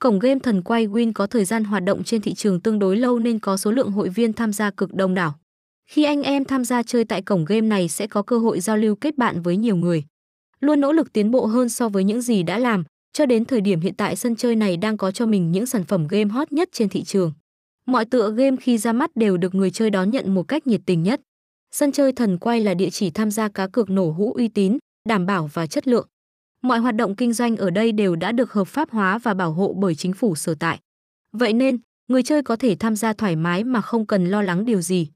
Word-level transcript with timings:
Cổng 0.00 0.18
game 0.18 0.38
thần 0.38 0.62
quay 0.62 0.86
Win 0.86 1.12
có 1.14 1.26
thời 1.26 1.44
gian 1.44 1.64
hoạt 1.64 1.84
động 1.84 2.04
trên 2.04 2.20
thị 2.20 2.34
trường 2.34 2.60
tương 2.60 2.78
đối 2.78 2.96
lâu 2.96 3.18
nên 3.18 3.38
có 3.38 3.56
số 3.56 3.70
lượng 3.70 3.90
hội 3.90 4.08
viên 4.08 4.32
tham 4.32 4.52
gia 4.52 4.70
cực 4.70 4.94
đông 4.94 5.14
đảo. 5.14 5.34
Khi 5.90 6.04
anh 6.04 6.22
em 6.22 6.44
tham 6.44 6.64
gia 6.64 6.82
chơi 6.82 7.04
tại 7.04 7.22
cổng 7.22 7.44
game 7.44 7.60
này 7.60 7.88
sẽ 7.88 8.06
có 8.06 8.22
cơ 8.22 8.38
hội 8.38 8.60
giao 8.60 8.76
lưu 8.76 8.94
kết 8.94 9.18
bạn 9.18 9.42
với 9.42 9.56
nhiều 9.56 9.76
người. 9.76 10.04
Luôn 10.60 10.80
nỗ 10.80 10.92
lực 10.92 11.12
tiến 11.12 11.30
bộ 11.30 11.46
hơn 11.46 11.68
so 11.68 11.88
với 11.88 12.04
những 12.04 12.22
gì 12.22 12.42
đã 12.42 12.58
làm, 12.58 12.84
cho 13.12 13.26
đến 13.26 13.44
thời 13.44 13.60
điểm 13.60 13.80
hiện 13.80 13.94
tại 13.94 14.16
sân 14.16 14.36
chơi 14.36 14.56
này 14.56 14.76
đang 14.76 14.96
có 14.96 15.10
cho 15.10 15.26
mình 15.26 15.52
những 15.52 15.66
sản 15.66 15.84
phẩm 15.84 16.06
game 16.08 16.30
hot 16.30 16.52
nhất 16.52 16.68
trên 16.72 16.88
thị 16.88 17.02
trường. 17.02 17.32
Mọi 17.86 18.04
tựa 18.04 18.30
game 18.30 18.56
khi 18.56 18.78
ra 18.78 18.92
mắt 18.92 19.10
đều 19.16 19.36
được 19.36 19.54
người 19.54 19.70
chơi 19.70 19.90
đón 19.90 20.10
nhận 20.10 20.34
một 20.34 20.48
cách 20.48 20.66
nhiệt 20.66 20.80
tình 20.86 21.02
nhất. 21.02 21.20
Sân 21.70 21.92
chơi 21.92 22.12
thần 22.12 22.38
quay 22.38 22.60
là 22.60 22.74
địa 22.74 22.90
chỉ 22.90 23.10
tham 23.10 23.30
gia 23.30 23.48
cá 23.48 23.66
cược 23.66 23.90
nổ 23.90 24.10
hũ 24.10 24.32
uy 24.32 24.48
tín, 24.48 24.78
đảm 25.08 25.26
bảo 25.26 25.50
và 25.52 25.66
chất 25.66 25.88
lượng. 25.88 26.06
Mọi 26.62 26.78
hoạt 26.78 26.94
động 26.94 27.16
kinh 27.16 27.32
doanh 27.32 27.56
ở 27.56 27.70
đây 27.70 27.92
đều 27.92 28.16
đã 28.16 28.32
được 28.32 28.52
hợp 28.52 28.68
pháp 28.68 28.90
hóa 28.90 29.18
và 29.18 29.34
bảo 29.34 29.52
hộ 29.52 29.74
bởi 29.78 29.94
chính 29.94 30.12
phủ 30.12 30.34
sở 30.34 30.54
tại. 30.54 30.78
Vậy 31.32 31.52
nên, 31.52 31.78
người 32.08 32.22
chơi 32.22 32.42
có 32.42 32.56
thể 32.56 32.76
tham 32.80 32.96
gia 32.96 33.12
thoải 33.12 33.36
mái 33.36 33.64
mà 33.64 33.80
không 33.80 34.06
cần 34.06 34.26
lo 34.26 34.42
lắng 34.42 34.64
điều 34.64 34.80
gì. 34.80 35.08